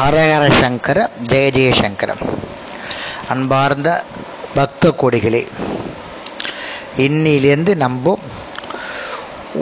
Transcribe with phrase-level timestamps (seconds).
[0.00, 0.98] ஹரஹர சங்கர
[1.30, 2.10] ஜெய ஜெயசங்கர
[3.32, 3.88] அன்பார்ந்த
[4.54, 5.42] பக்த கொடிகளே
[7.04, 8.14] இன்னிலேருந்து நம்ம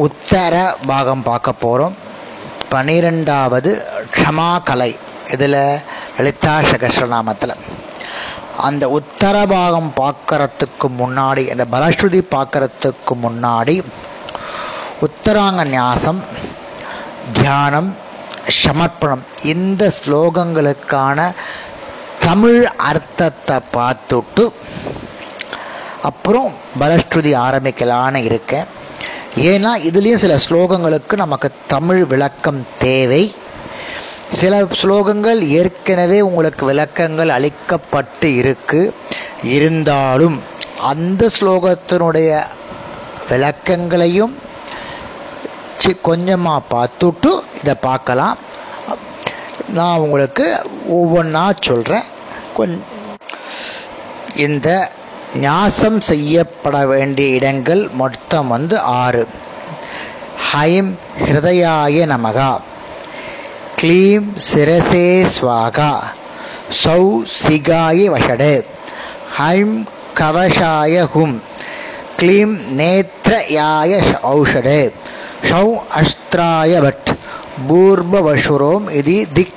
[0.04, 0.54] உத்தர
[0.86, 1.96] பாகம் பார்க்க போகிறோம்
[2.70, 3.70] பனிரெண்டாவது
[4.10, 4.90] க்ஷமா கலை
[5.32, 5.58] இதில்
[6.16, 7.54] லலிதா சகஸ்ரநாமத்தில்
[8.66, 13.76] அந்த உத்தர பாகம் பார்க்கறதுக்கு முன்னாடி அந்த பலஸ்ருதி பார்க்கறதுக்கு முன்னாடி
[15.06, 16.20] உத்தராங்க நியாசம்
[17.32, 17.90] தியானம்
[18.48, 19.22] சமர்ப்பணம்.
[19.44, 21.34] இந்த ஸ்லோகங்களுக்கான
[22.18, 24.52] தமிழ் அர்த்தத்தை பார்த்துட்டு
[26.02, 28.64] அப்புறம் பலஸ்ருதி ஆரம்பிக்கலான்னு இருக்கேன்.
[29.36, 33.34] ஏன்னா இதுலேயும் சில ஸ்லோகங்களுக்கு நமக்கு தமிழ் விளக்கம் தேவை.
[34.30, 38.94] சில ஸ்லோகங்கள் ஏற்கனவே உங்களுக்கு விளக்கங்கள் அளிக்கப்பட்டு இருக்கு.
[39.42, 40.42] இருந்தாலும்
[40.80, 42.42] அந்த ஸ்லோகத்தினுடைய
[43.28, 44.36] விளக்கங்களையும்
[46.00, 48.38] கொஞ்சமாக பார்த்துட்டு இதை பார்க்கலாம்.
[49.68, 52.02] நான் உங்களுக்கு ஒவ்வொன்றா சொல்கிறேன்
[52.54, 52.82] கொஞ்
[54.36, 54.90] இந்த
[55.36, 59.28] ஞாசம் செய்யப்பட வேண்டிய இடங்கள் மொத்தம் வந்து ஆறு.
[60.52, 60.92] ஹைம்
[61.24, 62.60] ஹிருதயாய நமகா.
[63.80, 66.02] க்ளீம் சிரசே ஸ்வாகா.
[66.84, 68.64] சௌ சிகாய வஷடு.
[69.38, 71.42] ஹைம் கவஷாய ஹும்.
[72.16, 74.92] க்ளீம் நேத்ரயாய ஔஷடு.
[75.42, 75.66] ஷௌ
[76.00, 77.16] அஸ்திராயவட் பட்.
[77.68, 79.56] பூர்வவசுரோம் இது திக்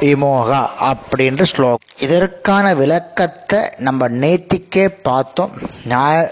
[0.00, 1.84] இமோகா அப்படின்ற ஸ்லோகம்.
[2.00, 5.52] இதற்கான விளக்கத்தை நம்ம நேத்திக்கே பார்த்தோம்.
[5.84, 6.30] நியாய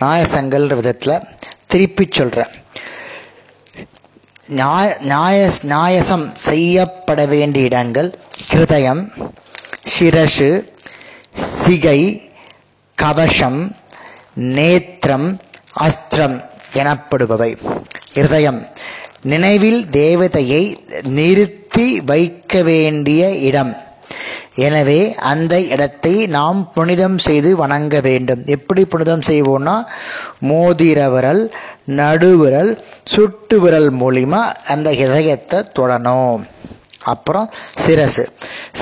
[0.00, 1.26] நியாயசங்கல்ன்ற விதத்தில்
[1.66, 2.52] திருப்பி சொல்கிறேன்
[4.48, 8.14] நியாய நியாய நியாயசம் செய்யப்பட வேண்டிய இடங்கள்
[8.52, 9.02] ஹிருதயம்
[9.94, 10.50] சிரசு
[11.34, 12.30] சிகை
[12.94, 13.72] கவசம்
[14.34, 15.40] நேத்திரம்
[15.80, 16.38] அஸ்திரம்
[16.72, 17.58] எனப்படுபவை.
[18.14, 18.66] இருதயம்.
[19.22, 23.76] நினைவில் தேவதையை நிறுத்தி வைக்க வேண்டிய இடம்.
[24.54, 28.42] எனவே அந்த இடத்தை நாம் புனிதம் செய்து வணங்க வேண்டும்.
[28.46, 29.84] எப்படி புனிதம் செய்வோம்னா
[30.48, 31.54] மோதிர விரல்
[31.86, 36.46] நடுவிரல் சுட்டு விரல் மூலிமா அந்த இதயத்தை தொடணும்.
[37.02, 37.50] அப்புறம்
[37.86, 38.26] சிரசு.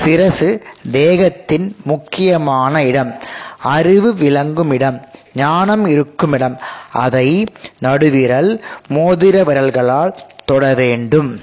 [0.05, 0.61] சிரசு
[0.91, 3.13] தேகத்தின் முக்கியமான இடம்.
[3.61, 5.08] அறிவு விளங்கும் இடம்.
[5.35, 6.57] ஞானம் இருக்கும் இடம்
[6.91, 7.47] அதை
[7.79, 11.39] நடுவிரல் மோதிர விரல்களால் தொட வேண்டும்.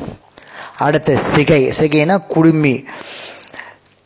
[0.79, 1.73] அடுத்த சிகை.
[1.79, 2.85] சிகைனா குடுமி.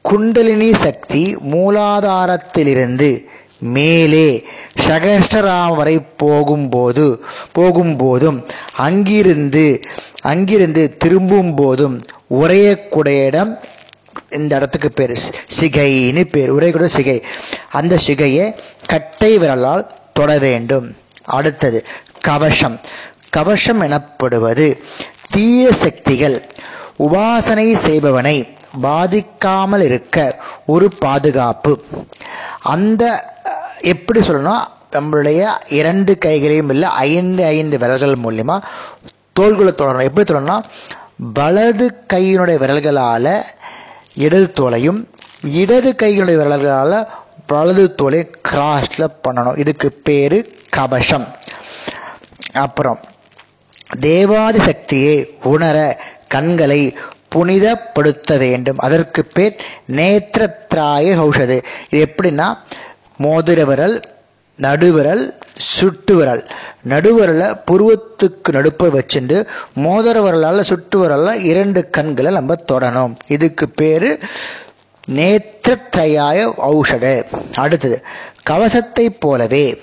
[0.03, 3.25] குண்டலினி சக்தி மூலாதாரத்திலிருந்து
[3.59, 4.47] மேலே
[4.87, 7.25] சகஸ்டராம் வரை போகும்போது
[7.59, 8.45] போகும்போதும்
[8.77, 9.81] அங்கிருந்து
[10.21, 12.03] அங்கிருந்து திரும்பும் போதும்
[12.41, 13.59] உரையக்கூடிய இடம்
[14.31, 15.19] இந்த இடத்துக்கு பேர்.
[15.61, 16.55] சிகைன்னு பேர்.
[16.55, 17.25] உரைக்கூட சிகை.
[17.71, 18.55] அந்த சிகையை
[18.87, 20.97] கட்டை விரலால் தொட வேண்டும்.
[21.25, 21.87] அடுத்தது
[22.21, 22.81] கவசம்.
[23.31, 24.83] கவசம் எனப்படுவது
[25.31, 26.45] தீய சக்திகள்.
[26.99, 28.49] உபாசனை செய்பவனை
[28.83, 31.85] பாதிக்காமல் இருக்க ஒரு பாதுகாப்பு.
[32.63, 33.33] அந்த
[33.81, 38.63] எப்படி சொல்லணும் நம்மளுடைய இரண்டு கைகளையும் இல்லை ஐந்து ஐந்து விரல்கள் மூலியமா
[39.33, 40.61] தோள்களை தொடரணும் எப்படி தொடரணும்னா
[41.35, 43.45] வலது கையினுடைய விரல்களால்
[44.15, 45.07] இடது தோலையும்
[45.43, 47.09] இடது கைகளுடைய விரல்களால்
[47.47, 49.59] வலது தோலை கிராஸில் பண்ணணும்.
[49.59, 51.27] இதுக்கு பேர் கவசம்
[52.53, 53.01] அப்புறம்
[54.01, 56.97] தேவாதி சக்தியை உணர கண்களை
[57.35, 58.79] புனிதப்படுத்த வேண்டும்.
[58.79, 59.57] அதற்கு பேர்
[59.91, 62.53] நேத்திரத்ராய ஹௌஷது இது எப்படின்னா
[63.23, 64.03] மோதிர விரல்
[64.59, 65.23] நடுவிரல்
[65.55, 66.43] சுட்டு விரல்
[66.89, 73.15] நடுவிரலை புருவத்துக்கு நடுப்பை வச்சுட்டு மோதிர விரலால் சுட்டு விரலால் இரண்டு கண்களை நம்ம தொடணும்.
[73.29, 74.09] இதுக்கு பேர்
[75.09, 76.39] நேத்திரத்ரயாய
[76.73, 77.07] ஔஷத
[77.55, 78.05] அடுத்தது
[78.43, 79.81] கவசத்தை போலவே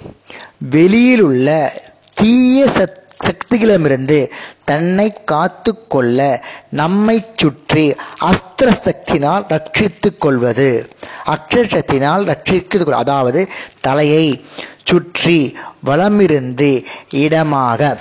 [0.69, 1.73] வெளியில் உள்ள
[2.13, 4.31] தீய சத் சக்திகளிடமிருந்து
[4.66, 10.89] தன்னை காத்து கொள்ள நம்மை சுற்றி அஸ்திர சக்தினால் ரட்சித்து கொள்வது
[11.25, 13.47] அக்ஷசக்தினால் ரட்சித்து அதாவது
[13.81, 14.44] தலையை
[14.83, 15.55] சுற்றி
[15.85, 17.97] வலமிருந்து இடமாக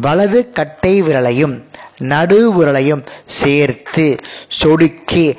[0.00, 1.56] வலது கட்டை விரலையும்
[1.98, 4.18] நடு விரலையும் சேர்த்து
[4.60, 5.36] சொடுக்கி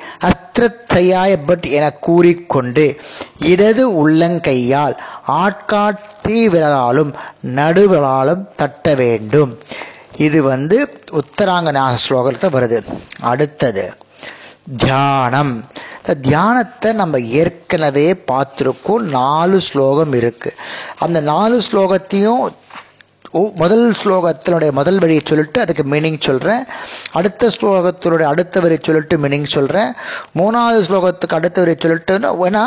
[0.60, 3.00] அஸ்திரத்தையாய பட் என கூறிக்கொண்டு
[3.40, 4.96] இடது உள்ளங்கையால்
[5.28, 7.12] ஆட்காட்டி விரலாலும்
[7.46, 9.58] நடுவிரலாலும் தட்ட வேண்டும்.
[10.16, 12.84] இது வந்து உத்தராங்க நாச ஸ்லோகத்தில் வருது.
[13.20, 13.92] அடுத்தது
[14.76, 15.64] தியானம்.
[15.98, 19.00] இந்த தியானத்தை நம்ம ஏற்கனவே பார்த்துருக்கோம்.
[19.00, 20.54] நாலு ஸ்லோகம் இருக்கு.
[20.98, 22.52] அந்த நாலு ஸ்லோகத்தையும்
[23.32, 26.62] முதல் ஸ்லோகத்தினுடைய முதல் வழியை சொல்லிட்டு அதுக்கு மீனிங் சொல்கிறேன்
[27.12, 29.90] அடுத்த ஸ்லோகத்தினுடைய அடுத்த வரி சொல்லிட்டு மீனிங் சொல்கிறேன்
[30.38, 32.64] மூணாவது ஸ்லோகத்துக்கு அடுத்த வரி சொல்லிட்டுன்னா ஏன்னா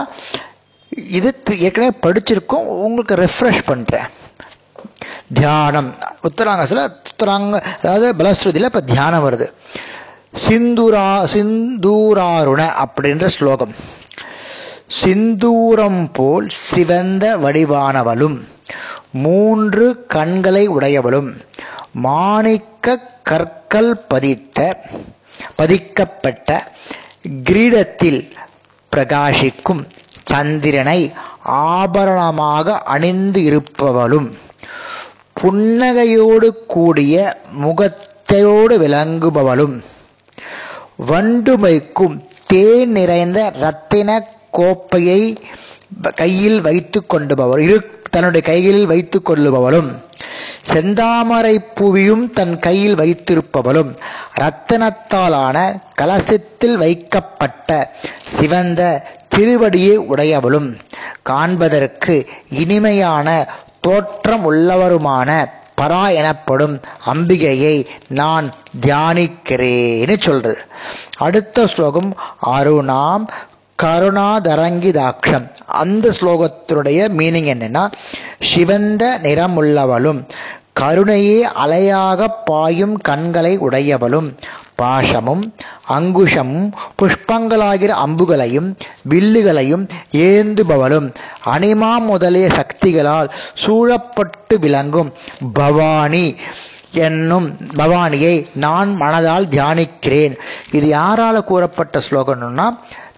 [1.18, 1.30] இது
[1.60, 2.68] ஏற்கனவே படிச்சிருக்கோம்.
[2.86, 4.10] உங்களுக்கு ரெஃப்ரெஷ் பண்ணுறேன்
[5.34, 5.94] தியானம்.
[6.28, 9.48] உத்தராங்கசில் உத்தராங்க அதாவது பலஸ்ருதியில் இப்போ தியானம் வருது.
[10.48, 13.76] சிந்துரா சிந்தூராருண அப்படின்ற ஸ்லோகம்.
[15.04, 18.40] சிந்தூரம் போல் சிவந்த வடிவானவளும்.
[19.14, 21.32] மூன்று கண்களை உடையவளும்.
[21.92, 23.00] மாணிக்க
[23.30, 24.82] கற்கள் பதித்த
[25.56, 26.64] பதிக்கப்பட்ட
[27.44, 28.32] கிரீடத்தில்
[28.96, 29.84] பிரகாசிக்கும்
[30.24, 31.12] சந்திரனை
[31.46, 34.30] ஆபரணமாக அணிந்து இருப்பவளும்.
[35.42, 39.84] புன்னகையோடு கூடிய முகத்தையோடு விளங்குபவளும்.
[41.08, 42.18] வண்டுமைக்கும்
[42.48, 45.38] தேன் நிறைந்த ரத்தின கோப்பையை
[46.16, 49.92] கையில் வைத்து கொண்டுபவர் இரு தன்னுடைய கையில் வைத்து கொள்ளுபவளும்
[50.74, 53.98] செந்தாமரை பூவியும் தன் கையில் வைத்திருப்பவளும்
[54.40, 57.96] இரத்தனத்தாலான கலசத்தில் வைக்கப்பட்ட
[58.26, 60.78] சிவந்த திருவடியை உடையவளும்
[61.24, 63.48] காண்பதற்கு இனிமையான
[63.82, 65.46] தோற்றம் உள்ளவருமான
[65.82, 66.80] பரா எனப்படும்
[67.14, 68.52] அம்பிகையை நான்
[68.82, 70.66] தியானிக்கிறேன்னு சொல்றது.
[71.18, 73.26] அடுத்த ஸ்லோகம் அருணாம்
[73.80, 75.46] கருணாதரங்கிதாட்சம்.
[75.82, 77.84] அந்த ஸ்லோகத்தினுடைய மீனிங் என்னென்னா
[78.40, 80.20] சிவந்த நிறமுள்ளவளும்
[80.80, 84.30] கருணையே அலையாக பாயும் கண்களை உடையவளும்
[84.82, 85.44] பாஷமும்
[85.98, 88.70] அங்குஷமும் புஷ்பங்களாகிற அம்புகளையும்
[89.10, 89.84] வில்லுகளையும்
[90.28, 91.08] ஏந்துபவளும்
[91.46, 95.12] அனிமா முதலிய சக்திகளால் சூழப்பட்டு விளங்கும்
[95.54, 96.26] பவானி
[97.08, 98.34] என்னும் பவானியை
[98.64, 100.34] நான் மனதால் தியானிக்கிறேன்.
[100.72, 102.68] இது யாரால் கூறப்பட்ட ஸ்லோகம்னா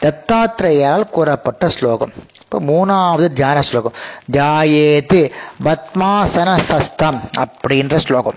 [0.02, 2.12] தத்தாத்திரையால் கூறப்பட்ட ஸ்லோகம்.
[2.44, 3.94] இப்போ மூணாவது தியான ஸ்லோகம்.
[4.32, 5.32] தியாயேத்து
[5.64, 8.36] பத்மாசன சஸ்தம் அப்படின்ற ஸ்லோகம்.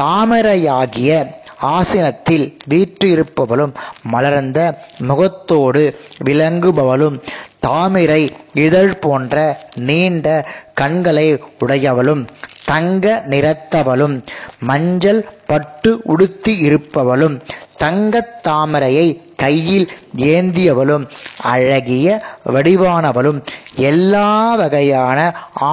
[0.00, 1.30] தாமரையாகிய
[1.62, 7.22] ஆசனத்தில் வீற்று இருப்பவளும் மலர்ந்த முகத்தோடு விளங்குபவளும்
[7.66, 12.26] தாமிரை இதழ் போன்ற நீண்ட கண்களை உடையவளும்
[12.64, 14.22] தங்க நிறத்தவளும்
[14.58, 17.40] மஞ்சள் பட்டு உடுத்தி இருப்பவளும்
[17.76, 19.86] தங்கத் தாமரையை கையில்
[20.28, 21.04] ஏந்தியவளும்
[21.46, 22.08] அழகிய
[22.52, 23.38] வடிவானவளும்
[23.82, 25.18] எல்லா வகையான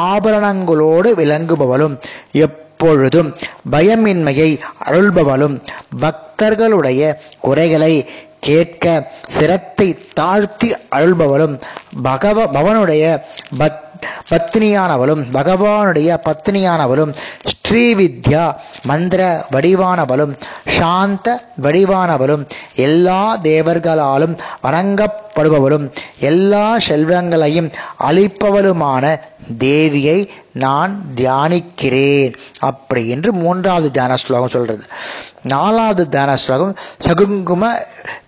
[0.04, 1.96] ஆபரணங்களோடு விளங்குபவளும்
[2.40, 3.30] எப்பொழுதும்
[3.72, 4.50] பயமின்மையை
[4.88, 5.56] அருள்பவளும்
[6.00, 7.02] பக்தர்களுடைய
[7.42, 7.94] குறைகளை
[8.42, 8.86] கேட்க
[9.28, 11.56] சிரத்தை தாழ்த்தி அருள்பவளும்
[12.04, 13.04] பகவ பவனுடைய
[13.58, 13.80] பத்
[14.32, 17.12] பத்னியானவளும் பகவானுடைய பத்னியானவளும்
[17.74, 20.34] ஸ்ரீவித்யா மந்திர வடிவானவளும்
[20.68, 29.20] சாந்த வடிவானவளும் எல்லா தேவர்களாலும் வணங்கப்படுபவளும் எல்லா செல்வங்களையும் அளிப்பவளுமான
[29.58, 32.34] தேவியை நான் தியானிக்கிறேன்.
[32.60, 34.84] அப்படி என்று மூன்றாவது தியான ஸ்லோகம் சொல்றது.
[35.42, 36.76] நாலாவது தியான ஸ்லோகம்
[37.08, 37.72] சகுங்கும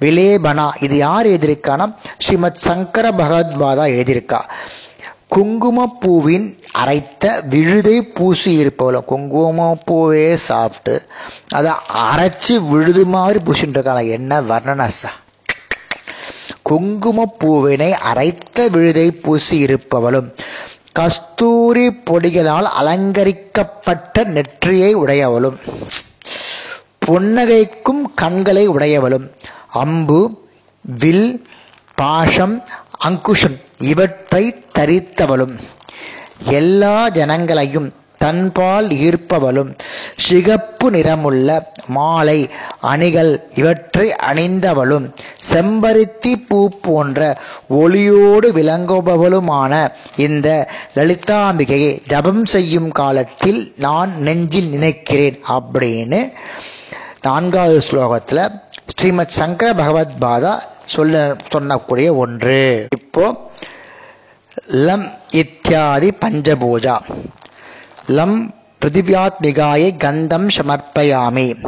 [0.01, 0.69] விலேபனா.
[0.79, 1.93] இது யார் எழுதியிருக்கானா?
[2.19, 4.41] ஸ்ரீமத் சங்கர பகவத்பாதா எழுதியிருக்கா.
[5.31, 10.93] குங்குமப்பூவின் அரைத்த விழுதை பூசி இருப்பவளும் குங்குமப்பூவே சாப்பிட்டு
[11.53, 11.71] அதை
[12.03, 15.11] அரைச்சி விழுது மாதிரி பூசிட்டு இருக்காங்க என்ன வர்ணனசா?
[16.63, 20.29] குங்குமப்பூவினை அரைத்த விழுதை பூசி இருப்பவளும்
[20.93, 25.57] கஸ்தூரி பொடிகளால் அலங்கரிக்கப்பட்ட நெற்றியை உடையவளும்
[27.05, 29.27] புன்னகைக்கும் கண்களை உடையவளும்
[29.79, 30.19] அம்பு
[30.85, 31.29] வில்
[31.95, 32.55] பாஷம்
[33.07, 33.57] அங்குஷம்.
[33.91, 34.43] இவற்றை
[34.77, 35.55] தரித்தவளும்.
[36.59, 39.71] எல்லா ஜனங்களையும் தன்பால் ஈர்ப்பவளும்.
[40.17, 41.49] சிகப்பு நிறமுள்ள
[41.87, 42.39] மாலை
[42.91, 45.05] அணிகள் இவற்றை அணிந்தவளும்.
[45.51, 47.19] செம்பருத்தி பூ போன்ற
[47.69, 49.73] ஒளியோடு விளங்குபவளுமான
[50.17, 50.47] இந்த
[50.95, 56.21] லலிதாம்பிகையை ஜபம் செய்யும் காலத்தில் நான் நெஞ்சில் நினைக்கிறேன் அப்படின்னு
[57.21, 62.87] நான்காவது ஸ்லோகத்தில் ஸ்ரீமத் சங்கர பகவத் பாதா சொல்ல சொன்னக்கூடிய ஒன்று.
[62.99, 63.49] இப்போ
[64.71, 66.97] லம் இத்தியாதி பஞ்சபூஜா.
[68.07, 71.65] லம் பிருத்திவியாத்மிகாயை கந்தம் சமர்ப்பயாமி.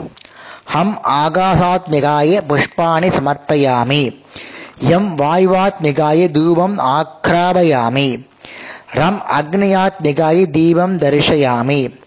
[0.73, 4.21] ஹம் ஆகாசாத்மிகாய புஷ்பாணி சமர்ப்பயாமி.
[4.77, 8.27] எம் வாய்வாத்மிகாய தூபம் ஆக்ராபயாமி.
[8.93, 11.99] ரம் அக்னியாத்மிகாய தீபம் தரிசயாமி.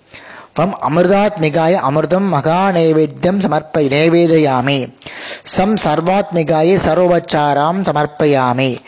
[0.54, 4.99] வம் அமிர்தாத்மிகாய அமிர்தம் மகா நைவேத்தியம் சமர்ப்ப நைவேதயாமி.
[5.42, 8.78] சம் சர்வாத்மிகாயை சர்வோபச்சாராம் சமர்ப்பயாமி.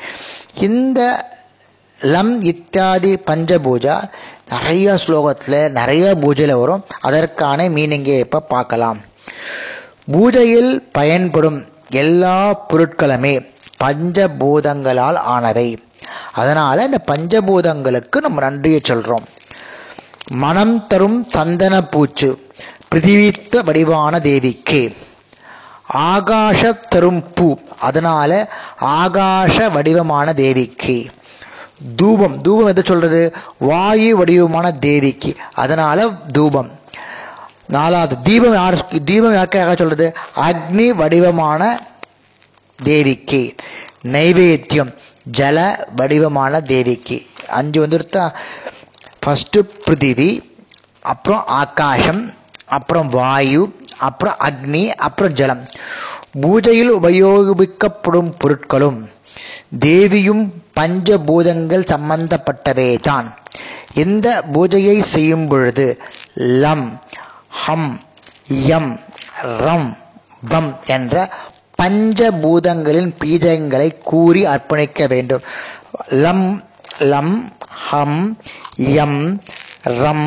[0.61, 1.31] இந்த
[2.03, 4.03] லம் இத்தியாதி பஞ்சபூஜா
[4.49, 6.85] நிறைய ஸ்லோகத்தில் நிறைய பூஜையில் வரும்.
[7.01, 9.01] அதற்கான மீனிங்கை இப்போ பார்க்கலாம்.
[10.13, 13.47] பூஜையில் பயன்படும் எல்லா பொருட்களுமே
[13.85, 15.77] பஞ்சபூதங்களால் ஆனவை.
[16.33, 19.25] அதனால் இந்த பஞ்சபூதங்களுக்கு நம்ம நன்றியை சொல்கிறோம்
[20.31, 22.51] மனம் தரும் சந்தன பூச்சு
[22.95, 24.93] பிரிதிவித்த வடிவான தேவிக்கு.
[25.95, 31.11] ஆகாஷ தரும் பூ அதனால ஆகாஷ வடிவமான தேவிக்கு.
[31.97, 32.41] தூபம்.
[32.41, 33.35] தூபம் எதை சொல்றது?
[33.59, 35.37] வாயு வடிவமான தேவிக்கு.
[35.55, 36.71] அதனால தூபம்.
[37.67, 40.17] நாலாவது தீபம் யார் தீபம் யாருக்காக சொல்றது?
[40.37, 41.81] அக்னி வடிவமான
[42.83, 43.55] தேவிக்கு.
[44.03, 44.97] நைவேத்தியம்.
[45.39, 47.23] ஜல வடிவமான தேவிக்கு.
[47.49, 48.35] அஞ்சு வந்துருத்தா
[49.27, 50.51] ஃபஸ்ட்டு பிருத்திவி
[51.03, 52.31] அப்புறம் ஆகாசம்
[52.67, 55.63] அப்புறம் வாயு அப்புறம் அக்னி அப்புறம் ஜலம்.
[56.43, 59.01] பூஜையில் உபயோகிக்கப்படும் பொருட்களும்
[59.85, 60.45] தேவியும்
[60.79, 63.29] பஞ்சபூதங்கள் சம்பந்தப்பட்டவே தான்.
[64.03, 65.87] இந்த பூஜையை செய்யும் பொழுது
[66.63, 66.87] லம்
[67.63, 67.91] ஹம்
[68.69, 68.93] யம்
[69.65, 69.91] ரம்
[70.51, 71.17] வம் என்ற
[71.81, 75.45] பஞ்சபூதங்களின் பீஜங்களை கூறி அர்ப்பணிக்க வேண்டும்.
[76.25, 76.47] லம்
[77.13, 77.35] லம்
[77.89, 78.23] ஹம்
[78.97, 79.21] யம்
[80.01, 80.27] ரம்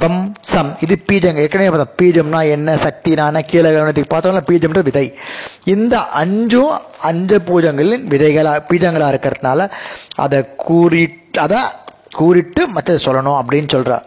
[0.00, 0.76] பம் சம்.
[0.80, 2.08] இது பீஜங்கள் ஏற்கனவே பார்த்தோம்.
[2.08, 2.74] பீஜம்னா என்ன?
[2.74, 5.18] சக்தினான கீழே பார்த்தோம்னா பீஜம்ன்ற விதை.
[5.64, 9.70] இந்த அஞ்சும் அஞ்சு பூஜங்களின் விதைகளாக பீஜங்களாக இருக்கிறதுனால
[10.14, 11.58] அதை கூறி அதை
[12.12, 14.06] கூறிட்டு மற்ற சொல்லணும் அப்படின்னு சொல்கிறார்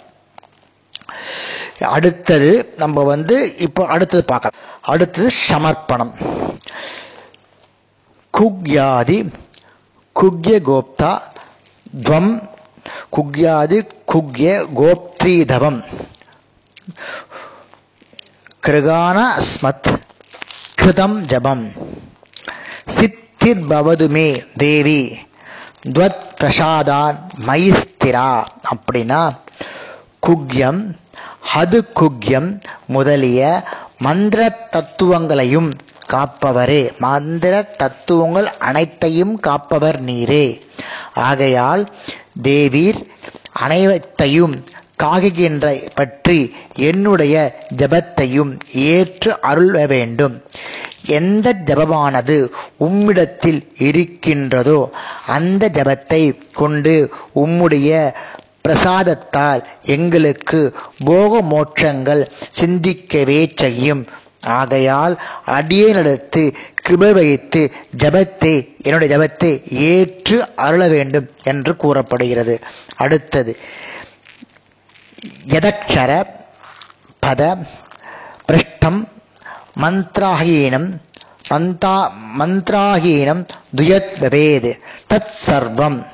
[1.80, 4.60] அடுத்தது நம்ம வந்து இப்போ அடுத்தது பார்க்கலாம்.
[4.82, 6.14] அடுத்தது சமர்ப்பணம்.
[8.38, 9.18] குக்யாதி
[10.22, 11.20] குக்ய கோப்தா
[12.04, 12.42] துவம்.
[13.16, 15.84] குக்யாதி குக்ய கோப்த்ரீதவம்.
[18.68, 19.18] கிருகான
[19.50, 19.88] ஸ்மத்
[20.82, 21.72] கிருதம் ஜபம்.
[22.96, 25.18] சித்திர்பவது மே தேவி
[25.89, 29.38] துவத் பிரசாதான் மைஸ்திரா அப்படின்னா
[30.27, 30.82] குக்யம்
[31.53, 32.50] ஹது குக்யம்
[32.88, 33.63] முதலிய
[33.98, 35.74] மந்திர தத்துவங்களையும்
[36.12, 36.98] காப்பவரே.
[36.98, 40.62] மந்திர தத்துவங்கள் அனைத்தையும் காப்பவர் நீரே.
[41.13, 41.89] ஆகையால்
[42.44, 43.01] தேவீர்
[43.53, 44.63] அனைத்தையும்
[45.03, 45.65] காகுகின்ற
[45.96, 47.36] பற்றி என்னுடைய
[47.77, 50.41] ஜபத்தையும் ஏற்று அருள வேண்டும்.
[51.08, 54.91] எந்த ஜபமானது உம்மிடத்தில் இருக்கின்றதோ
[55.27, 56.22] அந்த ஜபத்தை
[56.53, 58.13] கொண்டு உம்முடைய
[58.62, 62.29] பிரசாதத்தால் எங்களுக்கு போக மோட்சங்கள்
[62.60, 64.08] சிந்திக்கவே செய்யும்.
[64.41, 72.60] ஆகையால் அடியேனிடத்து கிருபை வைத்து ஜபத்தை என்னுடைய ஜபத்தை ஏற்று அருள வேண்டும் என்று கூறப்படுகிறது.
[72.98, 73.55] அடுத்தது
[75.48, 76.25] யதக்ஷர
[77.25, 77.57] பத
[78.48, 79.07] பிருஷ்டம்
[79.81, 80.89] மந்த்ராகீனம்
[81.50, 83.45] மந்தா மந்த்ராகீனம்
[83.77, 84.79] துயத் பவேத்
[85.10, 86.05] தத் சர்வம்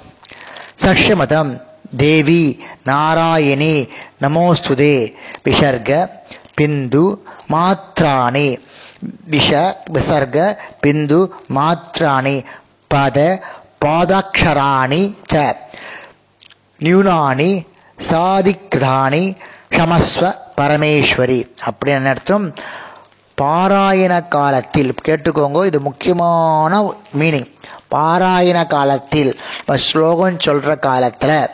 [0.84, 1.62] சஷமதம்
[1.98, 3.90] தேவி நாராயணி
[4.22, 5.14] நமோஸ்துதே
[5.46, 6.10] விசர்க
[6.62, 7.04] பிந்து
[7.52, 8.48] மாத்ராணி.
[9.26, 9.50] விஷ
[9.94, 11.20] விசர்க பிந்து
[11.56, 12.46] மாத்ராணி.
[12.94, 13.40] பத
[13.86, 15.02] பாதாட்சராணி
[15.34, 15.56] ச.
[16.80, 17.66] நியூனானி
[18.10, 19.24] சாதிக்தானி
[19.70, 21.40] ஷமஸ்வ பரமேஸ்வரி.
[21.70, 22.54] அப்படின்னு அர்த்தம்?
[23.42, 27.50] பாராயண காலத்தில் கேட்டுக்கோங்க இது முக்கியமான மீனிங்
[27.92, 31.50] பாராயண காலத்தில் இப்போ ஸ்லோகம் சொல்கிற காலத்தில்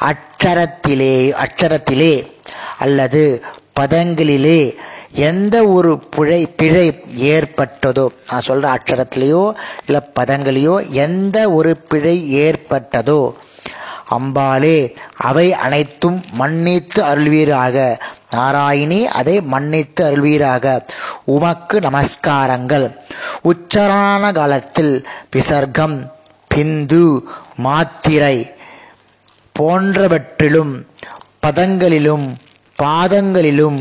[0.00, 1.14] அச்சரத்திலே
[1.44, 2.14] அச்சரத்திலே
[2.78, 3.44] அல்லது
[3.80, 4.76] பதங்களிலே
[5.12, 9.52] எந்த ஒரு பிழை பிழை ஏற்பட்டதோ நான் சொல்கிற அச்சரத்திலேயோ
[9.86, 13.32] இல்லை பதங்களையோ எந்த ஒரு பிழை ஏற்பட்டதோ
[14.10, 18.00] அம்பாளே அவை அனைத்தும் மன்னித்து அருள்வீராக.
[18.30, 20.86] நாராயணி அதை மன்னித்து அருள்வீராக.
[21.24, 22.86] உமக்கு நமஸ்காரங்கள்.
[23.42, 26.12] உச்சரான காலத்தில் விசர்க்கம்
[26.54, 27.18] பிந்து
[27.56, 28.36] மாத்திரை
[29.58, 30.74] போன்றவற்றிலும்
[31.46, 32.26] பதங்களிலும்
[32.82, 33.80] பாதங்களிலும்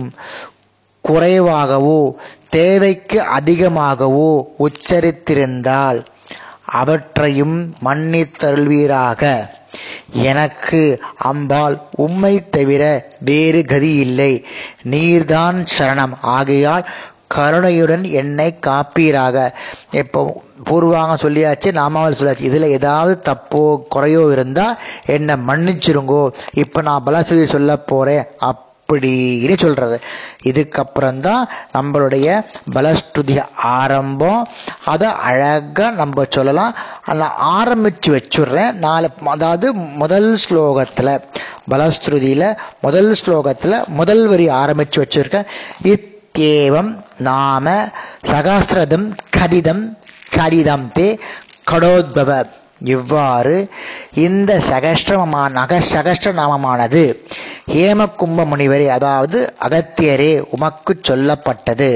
[1.04, 2.00] குறைவாகவோ
[2.50, 4.30] தேவைக்கு அதிகமாகவோ
[4.60, 6.00] உச்சரித்திருந்தால்
[6.80, 9.24] அவற்றையும் மன்னித்தருள்வீராக.
[10.30, 10.82] எனக்கு
[11.30, 12.84] அம்பாள் உம்மை தவிர
[13.20, 14.46] வேறு கதி இல்லை
[14.90, 16.16] நீர்தான் சரணம்.
[16.22, 16.86] ஆகையால்
[17.28, 19.38] கருணையுடன் என்னை காப்பீராக.
[19.92, 20.22] இப்போ
[20.64, 22.48] பூர்வாங்க சொல்லியாச்சு நாமாவில் சொல்லியாச்சு.
[22.50, 23.62] இதில் ஏதாவது தப்போ
[23.96, 26.24] குறையோ இருந்தால் என்னை மன்னிச்சிருங்கோ.
[26.64, 28.26] இப்போ நான் பலஸ்துதி சொல்ல போகிறேன்
[28.94, 30.02] அப்படின்னு சொல்கிறது
[30.46, 31.42] இதுக்கப்புறம்தான்
[31.74, 34.48] நம்மளுடைய பலஸ்துதி ஆரம்பம்.
[34.86, 36.76] அதை அழகாக நம்ம சொல்லலாம்.
[37.14, 38.72] நான் ஆரம்பித்து வச்சுடுறேன்.
[38.72, 41.22] நாலு அதாவது முதல் ஸ்லோகத்தில்
[41.72, 45.46] பலஸ்துதியில் முதல் ஸ்லோகத்தில் முதல் வரி ஆரம்பித்து வச்சுருக்கேன்.
[45.84, 47.88] இத்தேவம் நாம
[48.28, 49.98] சகாஸ்திரதம் கதிதம்
[50.36, 51.20] கதிதம் தே
[51.72, 52.46] கடோத்பவ.
[52.84, 53.70] இவ்வாறு
[54.14, 55.82] இந்த சகஸ்திரமான நக
[56.24, 57.29] நாமமானது
[57.74, 61.92] ஹேமகும்ப முனிவரே அதாவது அகத்தியரே உமக்கு சொல்லப்பட்டது.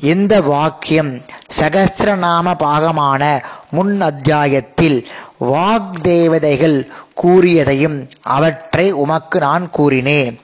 [0.00, 1.12] இந்த வாக்கியம்
[1.60, 3.22] சகஸ்திரநாம பாகமான
[3.70, 4.98] முன் அத்தியாயத்தில்
[5.40, 6.76] வாக்தேவதைகள்
[7.22, 10.36] கூறியதையும் அவற்றை உமக்கு நான் கூறினேன்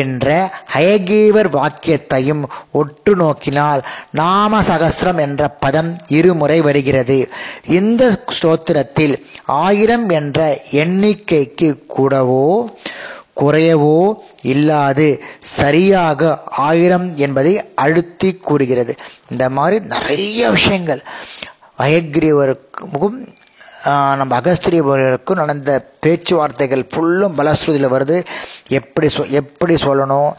[0.00, 0.26] என்ற
[0.74, 7.18] ஹயகேவர் வாக்கியத்தையும் ஒட்டு நோக்கினால் நாம சகஸ்திரம் என்ற பதம் இருமுறை வருகிறது.
[7.68, 9.14] இந்த ஸ்தோத்திரத்தில்
[9.46, 12.46] ஆயிரம் என்ற எண்ணிக்கைக்கு கூடவோ
[13.42, 13.96] குறையவோ
[14.52, 15.06] இல்லாது
[15.58, 16.30] சரியாக
[16.68, 18.94] ஆயிரம் என்பதை அழுத்தி கூறுகிறது.
[19.30, 21.02] இந்த மாதிரி நிறைய விஷயங்கள்.
[21.82, 23.20] வயக்கிரியவருக்கும்
[24.18, 25.70] நம்ம அகஸ்திரியவருக்கும் நடந்த
[26.02, 28.16] பேச்சுவார்த்தைகள் ஃபுல்லும் பலஸ்ருதியில் வருது.
[28.78, 30.30] எப்படி சொ எப்படி சொல்லணும்?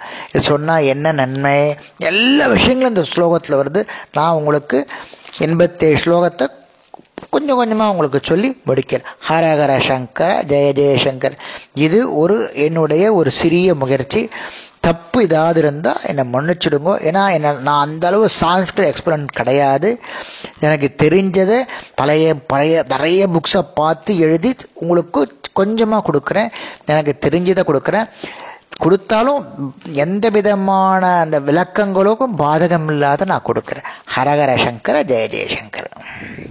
[0.48, 1.58] சொன்னால் என்ன நன்மை?
[2.10, 3.82] எல்லா விஷயங்களும் இந்த ஸ்லோகத்தில் வருது.
[4.18, 4.80] நான் உங்களுக்கு
[5.48, 6.48] எண்பத்தேழு ஸ்லோகத்தை
[7.44, 11.34] கொஞ்சம் கொஞ்சமாக உங்களுக்கு சொல்லி முடிக்கிறேன் ஹரஹர சங்கர ஜெய ஜெயசங்கர்
[11.86, 12.36] இது ஒரு
[12.66, 14.22] என்னுடைய ஒரு சிறிய முயற்சி.
[14.86, 16.94] தப்பு ஏதாவது இருந்தால் என்னை மன்னிச்சிடுங்க.
[17.10, 19.90] ஏன்னா என்ன நான் அந்த அளவு சான்ஸ்கிரிட் எக்ஸ்பீரியன்ஸ் கிடையாது.
[20.68, 21.60] எனக்கு தெரிஞ்சதை
[22.00, 25.24] பழைய பழைய நிறைய புக்ஸை பார்த்து எழுதி உங்களுக்கு
[25.60, 26.52] கொஞ்சமாக கொடுக்குறேன்.
[26.94, 28.10] எனக்கு தெரிஞ்சதை கொடுக்குறேன்.
[28.84, 29.42] கொடுத்தாலும்
[30.06, 33.90] எந்த விதமான அந்த விளக்கங்களுக்கும் பாதகம் இல்லாத நான் கொடுக்குறேன்.
[34.16, 35.92] ஹரஹர சங்கர ஜெய ஜெயசங்கர்